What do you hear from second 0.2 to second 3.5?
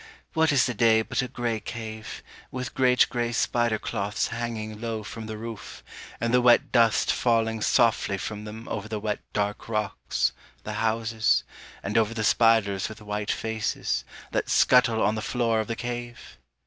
What is the day But a grey cave, with great grey